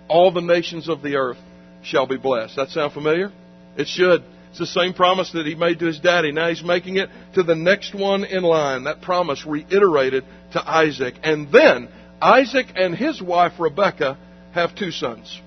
[0.08, 1.38] all the nations of the earth
[1.84, 2.56] shall be blessed.
[2.56, 3.32] That sound familiar?
[3.78, 4.24] It should.
[4.50, 6.32] It's the same promise that he made to his daddy.
[6.32, 8.86] Now he's making it to the next one in line.
[8.86, 11.16] That promise reiterated to Isaac.
[11.24, 11.90] And then
[12.22, 14.18] Isaac and his wife Rebekah
[14.54, 15.42] have two sons.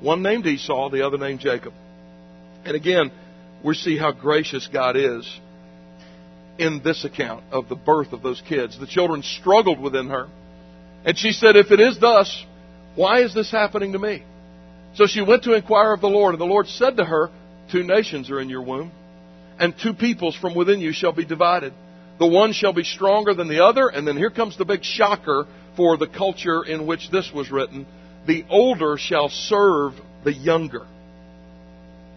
[0.00, 1.72] One named Esau, the other named Jacob.
[2.64, 3.10] And again,
[3.64, 5.40] we see how gracious God is
[6.58, 8.78] in this account of the birth of those kids.
[8.78, 10.28] The children struggled within her.
[11.04, 12.44] And she said, If it is thus,
[12.94, 14.22] why is this happening to me?
[14.94, 17.30] So she went to inquire of the Lord, and the Lord said to her,
[17.70, 18.90] Two nations are in your womb,
[19.58, 21.72] and two peoples from within you shall be divided.
[22.18, 25.46] The one shall be stronger than the other, and then here comes the big shocker
[25.76, 27.86] for the culture in which this was written.
[28.26, 30.86] The older shall serve the younger.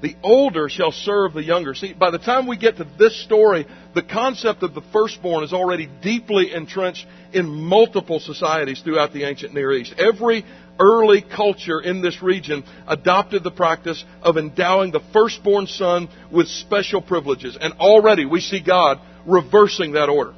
[0.02, 1.74] The older shall serve the younger.
[1.74, 5.54] See, by the time we get to this story, the concept of the firstborn is
[5.54, 9.94] already deeply entrenched in multiple societies throughout the ancient Near East.
[9.98, 10.44] Every
[10.78, 17.02] early culture in this region adopted the practice of endowing the firstborn son with special
[17.02, 17.58] privileges.
[17.60, 20.34] And already we see God reversing that order.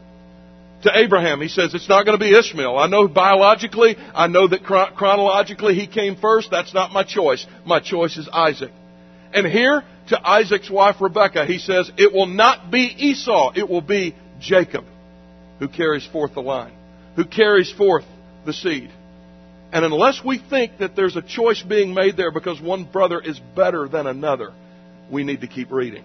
[0.86, 2.78] To Abraham, he says, it's not going to be Ishmael.
[2.78, 6.52] I know biologically, I know that chronologically he came first.
[6.52, 7.44] That's not my choice.
[7.66, 8.72] My choice is Isaac.
[9.34, 13.82] And here, to Isaac's wife Rebekah, he says, it will not be Esau, it will
[13.82, 14.86] be Jacob
[15.58, 16.74] who carries forth the line,
[17.16, 18.06] who carries forth
[18.46, 18.92] the seed.
[19.72, 23.40] And unless we think that there's a choice being made there because one brother is
[23.56, 24.54] better than another,
[25.12, 26.04] we need to keep reading.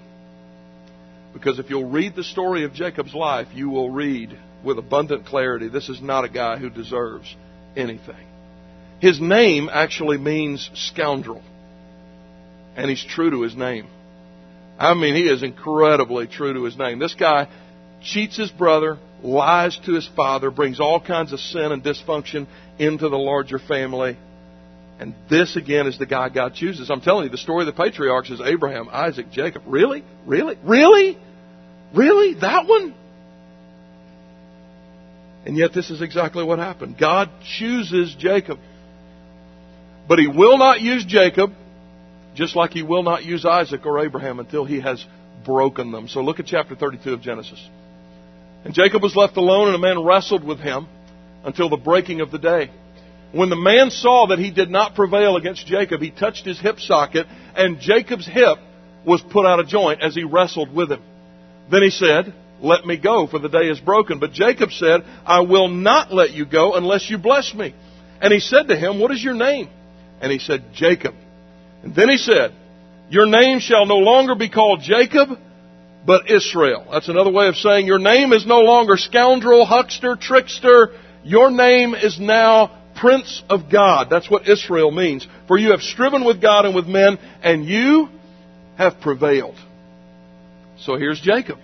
[1.34, 5.68] Because if you'll read the story of Jacob's life, you will read with abundant clarity
[5.68, 7.34] this is not a guy who deserves
[7.76, 8.26] anything.
[9.00, 11.42] His name actually means scoundrel.
[12.76, 13.88] And he's true to his name.
[14.78, 16.98] I mean, he is incredibly true to his name.
[16.98, 17.48] This guy
[18.02, 22.46] cheats his brother, lies to his father, brings all kinds of sin and dysfunction
[22.78, 24.16] into the larger family.
[24.98, 26.90] And this again is the guy God chooses.
[26.90, 29.62] I'm telling you, the story of the patriarchs is Abraham, Isaac, Jacob.
[29.66, 30.04] Really?
[30.26, 30.56] Really?
[30.62, 31.18] Really?
[31.94, 32.34] Really?
[32.34, 32.94] That one?
[35.44, 36.98] And yet this is exactly what happened.
[36.98, 38.58] God chooses Jacob.
[40.08, 41.52] But he will not use Jacob,
[42.34, 45.04] just like he will not use Isaac or Abraham until he has
[45.44, 46.08] broken them.
[46.08, 47.68] So look at chapter 32 of Genesis.
[48.64, 50.86] And Jacob was left alone, and a man wrestled with him
[51.44, 52.70] until the breaking of the day.
[53.32, 56.80] When the man saw that he did not prevail against Jacob, he touched his hip
[56.80, 57.26] socket,
[57.56, 58.58] and Jacob's hip
[59.06, 61.02] was put out of joint as he wrestled with him.
[61.70, 64.18] Then he said, Let me go, for the day is broken.
[64.18, 67.74] But Jacob said, I will not let you go unless you bless me.
[68.20, 69.68] And he said to him, What is your name?
[70.20, 71.14] And he said, Jacob.
[71.82, 72.52] And then he said,
[73.08, 75.30] Your name shall no longer be called Jacob,
[76.06, 76.86] but Israel.
[76.90, 80.88] That's another way of saying your name is no longer scoundrel, huckster, trickster.
[81.24, 84.08] Your name is now Prince of God.
[84.10, 85.26] That's what Israel means.
[85.48, 88.08] For you have striven with God and with men, and you
[88.76, 89.56] have prevailed.
[90.78, 91.58] So here's Jacob,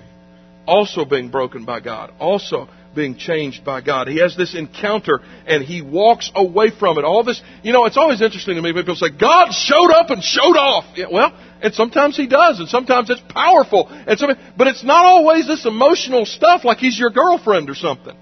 [0.67, 4.09] also being broken by God, also being changed by God.
[4.09, 7.05] He has this encounter and he walks away from it.
[7.05, 8.73] All this, you know, it's always interesting to me.
[8.73, 10.85] When people say, God showed up and showed off.
[10.97, 14.19] Yeah, well, and sometimes he does, and sometimes it's powerful, and
[14.57, 18.17] but it's not always this emotional stuff like he's your girlfriend or something.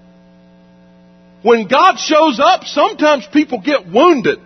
[1.41, 4.39] When God shows up, sometimes people get wounded.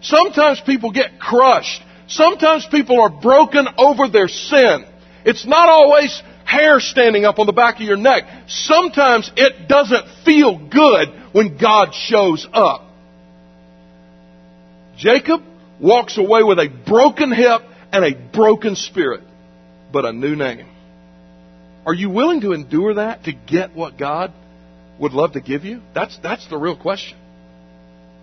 [0.00, 1.80] Sometimes people get crushed.
[2.08, 4.84] Sometimes people are broken over their sin.
[5.24, 6.20] It's not always
[6.52, 8.24] hair standing up on the back of your neck.
[8.46, 12.82] Sometimes it doesn't feel good when God shows up.
[14.98, 15.42] Jacob
[15.80, 17.62] walks away with a broken hip
[17.92, 19.22] and a broken spirit,
[19.92, 20.68] but a new name.
[21.86, 24.32] Are you willing to endure that to get what God
[25.00, 25.80] would love to give you?
[25.94, 27.18] That's, that's the real question.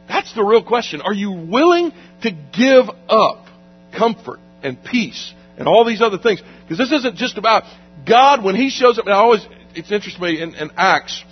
[0.07, 1.01] That's the real question.
[1.01, 3.45] Are you willing to give up
[3.97, 6.41] comfort and peace and all these other things?
[6.63, 7.63] Because this isn't just about
[8.05, 9.05] God when He shows up.
[9.05, 11.23] And I always, it interests me in, in Acts,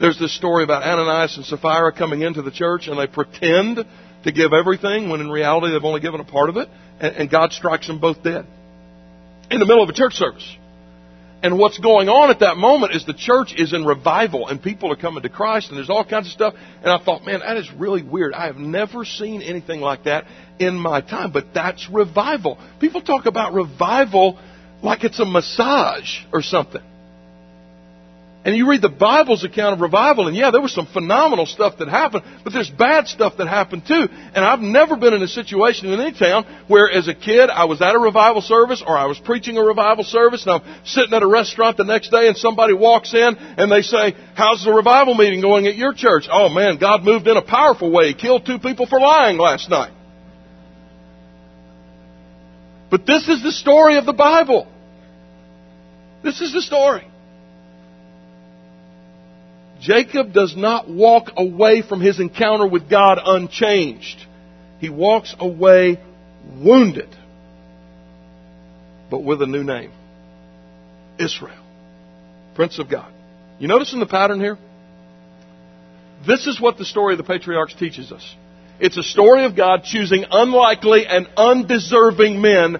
[0.00, 3.78] there's this story about Ananias and Sapphira coming into the church and they pretend
[4.24, 6.68] to give everything when in reality they've only given a part of it
[7.00, 8.46] and, and God strikes them both dead
[9.50, 10.56] in the middle of a church service.
[11.42, 14.90] And what's going on at that moment is the church is in revival and people
[14.90, 16.54] are coming to Christ and there's all kinds of stuff.
[16.82, 18.34] And I thought, man, that is really weird.
[18.34, 20.24] I have never seen anything like that
[20.58, 22.58] in my time, but that's revival.
[22.80, 24.38] People talk about revival
[24.86, 26.82] like it's a massage or something.
[28.44, 31.78] And you read the Bible's account of revival, and yeah, there was some phenomenal stuff
[31.78, 34.06] that happened, but there's bad stuff that happened too.
[34.08, 37.64] And I've never been in a situation in any town where as a kid I
[37.64, 41.12] was at a revival service or I was preaching a revival service and I'm sitting
[41.12, 44.72] at a restaurant the next day and somebody walks in and they say, how's the
[44.72, 46.28] revival meeting going at your church?
[46.30, 48.06] Oh man, God moved in a powerful way.
[48.06, 49.90] He killed two people for lying last night.
[52.92, 54.68] But this is the story of the Bible.
[56.22, 57.06] This is the story.
[59.80, 64.18] Jacob does not walk away from his encounter with God unchanged.
[64.80, 66.00] He walks away
[66.62, 67.14] wounded,
[69.10, 69.92] but with a new name
[71.18, 71.62] Israel,
[72.54, 73.12] Prince of God.
[73.58, 74.58] You notice in the pattern here?
[76.26, 78.34] This is what the story of the patriarchs teaches us.
[78.78, 82.76] It's a story of God choosing unlikely and undeserving men,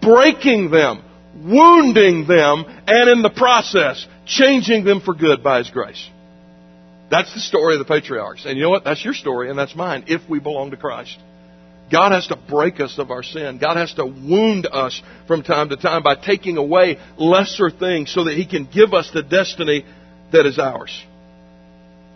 [0.00, 1.04] breaking them,
[1.44, 6.08] wounding them, and in the process, changing them for good by His grace.
[7.10, 8.44] That's the story of the patriarchs.
[8.44, 8.84] And you know what?
[8.84, 11.16] That's your story and that's mine if we belong to Christ.
[11.90, 13.58] God has to break us of our sin.
[13.58, 18.24] God has to wound us from time to time by taking away lesser things so
[18.24, 19.86] that He can give us the destiny
[20.32, 21.02] that is ours.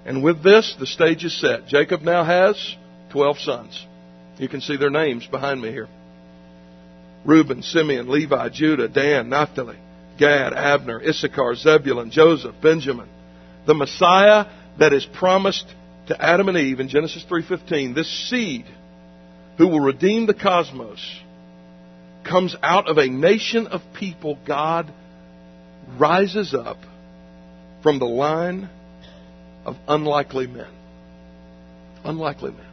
[0.05, 1.69] And with this, the stage is set.
[1.69, 2.77] Jacob now has
[3.13, 3.87] 12 sons.
[4.37, 5.89] You can see their names behind me here.
[7.25, 9.79] Reuben, Simeon, Levi, Judah, Dan, Naphtali,
[10.19, 13.09] Gad, Asher, Issachar, Zebulun, Joseph, Benjamin.
[13.67, 14.47] The Messiah
[14.79, 15.67] that is promised
[16.09, 18.67] to Adam and Eve in Genesis 3:15, this seed
[19.59, 21.01] who will redeem the cosmos
[22.25, 24.93] comes out of a nation of people God
[25.99, 26.79] rises up
[27.83, 28.69] from the line
[29.65, 30.71] of unlikely men.
[32.05, 32.67] Unlikely men.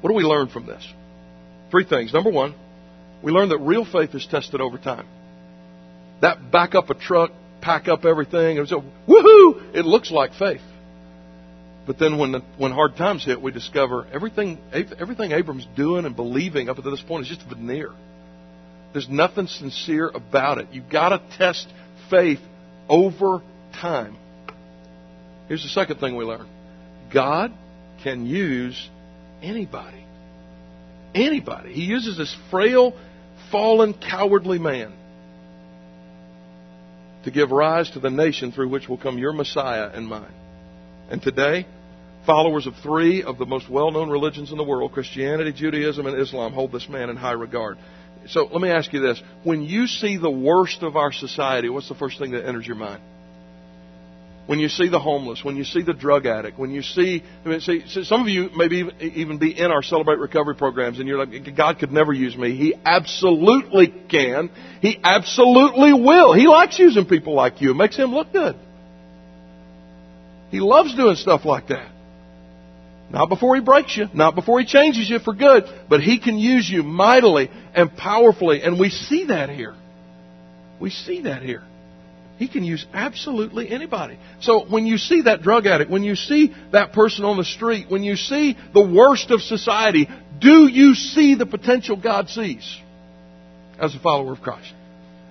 [0.00, 0.86] What do we learn from this?
[1.70, 2.12] Three things.
[2.12, 2.54] Number one,
[3.24, 5.06] we learn that real faith is tested over time.
[6.20, 7.32] That back up a truck
[7.64, 8.58] pack up everything.
[8.58, 9.74] And so, woohoo!
[9.74, 10.60] It looks like faith.
[11.86, 16.14] But then when the, when hard times hit, we discover everything everything Abram's doing and
[16.14, 17.92] believing up to this point is just veneer.
[18.92, 20.68] There's nothing sincere about it.
[20.72, 21.66] You've got to test
[22.10, 22.40] faith
[22.88, 23.42] over
[23.80, 24.16] time.
[25.48, 26.48] Here's the second thing we learn.
[27.12, 27.52] God
[28.02, 28.88] can use
[29.42, 30.04] anybody.
[31.14, 31.72] Anybody.
[31.72, 32.94] He uses this frail,
[33.50, 34.92] fallen, cowardly man
[37.24, 40.32] to give rise to the nation through which will come your Messiah and mine.
[41.10, 41.66] And today,
[42.26, 46.20] followers of three of the most well known religions in the world, Christianity, Judaism, and
[46.20, 47.78] Islam, hold this man in high regard.
[48.28, 49.20] So let me ask you this.
[49.42, 52.76] When you see the worst of our society, what's the first thing that enters your
[52.76, 53.02] mind?
[54.46, 57.48] When you see the homeless, when you see the drug addict, when you see, I
[57.48, 61.24] mean, see, some of you maybe even be in our Celebrate Recovery programs and you're
[61.24, 62.54] like, God could never use me.
[62.54, 64.50] He absolutely can.
[64.82, 66.34] He absolutely will.
[66.34, 67.70] He likes using people like you.
[67.70, 68.56] It makes him look good.
[70.50, 71.90] He loves doing stuff like that.
[73.10, 76.38] Not before he breaks you, not before he changes you for good, but he can
[76.38, 79.74] use you mightily and powerfully, and we see that here.
[80.80, 81.62] We see that here.
[82.38, 84.18] He can use absolutely anybody.
[84.40, 87.86] So when you see that drug addict, when you see that person on the street,
[87.88, 90.08] when you see the worst of society,
[90.40, 92.78] do you see the potential God sees
[93.78, 94.72] as a follower of Christ?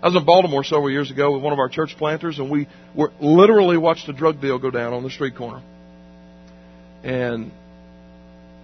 [0.02, 2.68] I was in Baltimore several years ago with one of our church planters, and we
[2.96, 5.62] were literally watched a drug deal go down on the street corner.
[7.04, 7.52] And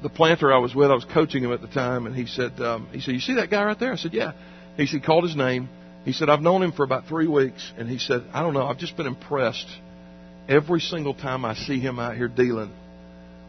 [0.02, 2.60] the planter I was with, I was coaching him at the time, and he said,
[2.62, 4.32] um, he said, "You see that guy right there?" I said, "Yeah."
[4.78, 5.68] He said, called his name.
[6.06, 8.66] He said, I've known him for about three weeks, and he said, I don't know,
[8.66, 9.68] I've just been impressed.
[10.48, 12.72] Every single time I see him out here dealing,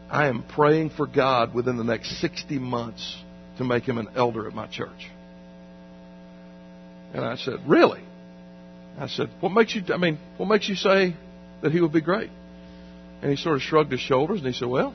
[0.09, 3.17] I am praying for God within the next 60 months
[3.57, 5.09] to make him an elder at my church.
[7.13, 8.01] And I said, Really?
[8.99, 11.15] I said, What makes you, I mean, what makes you say
[11.61, 12.29] that he would be great?
[13.21, 14.93] And he sort of shrugged his shoulders and he said, Well,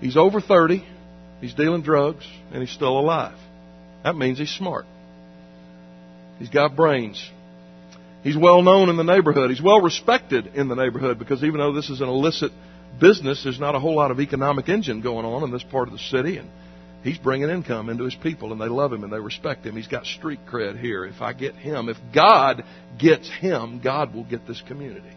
[0.00, 0.84] he's over 30.
[1.40, 3.36] He's dealing drugs, and he's still alive.
[4.04, 4.86] That means he's smart.
[6.42, 7.24] He's got brains.
[8.24, 9.50] He's well known in the neighborhood.
[9.50, 12.50] He's well respected in the neighborhood because even though this is an illicit
[13.00, 15.92] business, there's not a whole lot of economic engine going on in this part of
[15.92, 16.50] the city, and
[17.04, 19.76] he's bringing income into his people, and they love him and they respect him.
[19.76, 21.04] He's got street cred here.
[21.04, 22.64] If I get him, if God
[22.98, 25.16] gets him, God will get this community.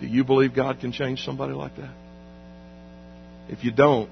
[0.00, 1.94] Do you believe God can change somebody like that?
[3.50, 4.10] If you don't,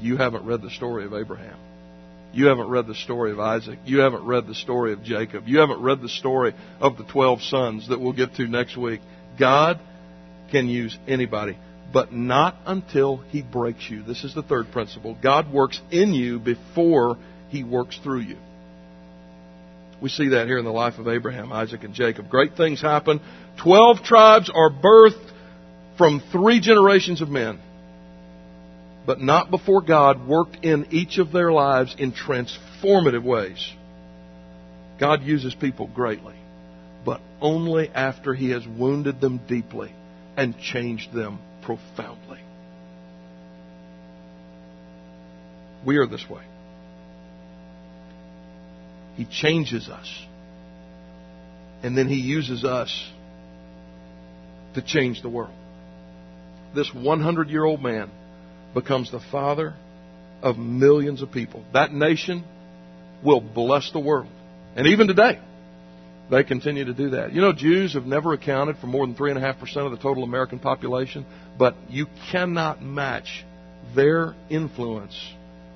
[0.00, 1.58] you haven't read the story of Abraham.
[2.32, 3.78] You haven't read the story of Isaac.
[3.84, 5.48] You haven't read the story of Jacob.
[5.48, 9.00] You haven't read the story of the 12 sons that we'll get to next week.
[9.38, 9.80] God
[10.50, 11.56] can use anybody,
[11.92, 14.02] but not until He breaks you.
[14.02, 15.16] This is the third principle.
[15.20, 17.18] God works in you before
[17.48, 18.36] He works through you.
[20.00, 22.30] We see that here in the life of Abraham, Isaac, and Jacob.
[22.30, 23.20] Great things happen.
[23.62, 25.30] Twelve tribes are birthed
[25.98, 27.60] from three generations of men
[29.06, 33.72] but not before God worked in each of their lives in transformative ways.
[34.98, 36.36] God uses people greatly,
[37.04, 39.92] but only after He has wounded them deeply
[40.36, 42.40] and changed them profoundly.
[45.84, 46.42] We are this way.
[49.16, 50.26] He changes us,
[51.82, 53.10] and then He uses us
[54.74, 55.54] to change the world.
[56.74, 58.10] This 100 year old man
[58.74, 59.74] becomes the father
[60.42, 61.64] of millions of people.
[61.72, 62.44] That nation
[63.24, 64.30] will bless the world.
[64.76, 65.38] And even today,
[66.30, 67.32] they continue to do that.
[67.32, 71.26] You know, Jews have never accounted for more than 3.5% of the total American population,
[71.58, 73.44] but you cannot match
[73.94, 75.18] their influence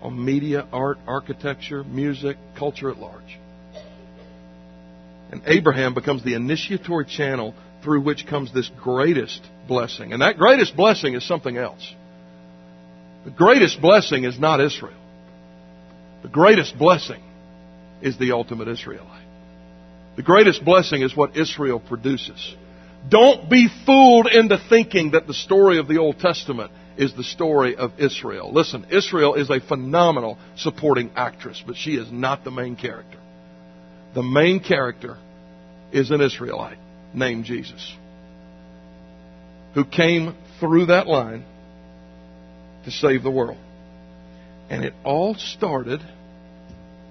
[0.00, 3.38] on media, art, architecture, music, culture at large.
[5.32, 10.12] And Abraham becomes the initiatory channel through which comes this greatest blessing.
[10.12, 11.94] And that greatest blessing is something else.
[13.24, 15.00] The greatest blessing is not Israel.
[16.22, 17.22] The greatest blessing
[18.02, 19.26] is the ultimate Israelite.
[20.16, 22.54] The greatest blessing is what Israel produces.
[23.08, 27.76] Don't be fooled into thinking that the story of the Old Testament is the story
[27.76, 28.52] of Israel.
[28.52, 33.18] Listen, Israel is a phenomenal supporting actress, but she is not the main character.
[34.14, 35.18] The main character
[35.92, 36.78] is an Israelite
[37.12, 37.94] named Jesus
[39.74, 41.44] who came through that line
[42.84, 43.58] to save the world.
[44.70, 46.00] And it all started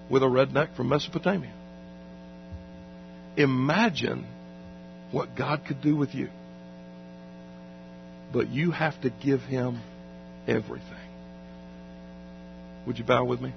[0.10, 1.54] with a redneck from Mesopotamia.
[3.38, 4.26] Imagine
[5.12, 6.30] what God could do with you.
[8.32, 9.80] But you have to give him
[10.48, 10.88] everything.
[12.88, 13.54] Would you bow with me?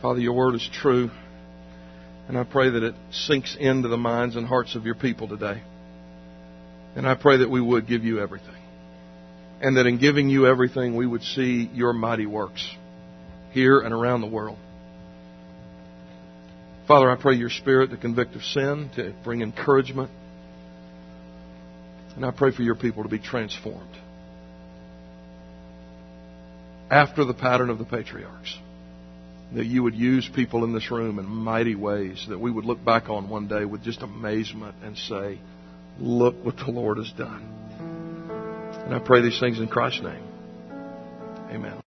[0.00, 1.10] Father, your word is true.
[2.28, 5.60] And I pray that it sinks into the minds and hearts of your people today.
[6.94, 8.61] And I pray that we would give you everything
[9.62, 12.68] and that in giving you everything, we would see your mighty works
[13.52, 14.58] here and around the world.
[16.88, 20.10] Father, I pray your Spirit to convict of sin, to bring encouragement.
[22.16, 23.96] And I pray for your people to be transformed
[26.90, 28.58] after the pattern of the patriarchs.
[29.54, 32.84] That you would use people in this room in mighty ways, that we would look
[32.84, 35.38] back on one day with just amazement and say,
[35.98, 37.61] Look what the Lord has done.
[38.84, 40.22] And I pray these things in Christ's name.
[41.50, 41.81] Amen.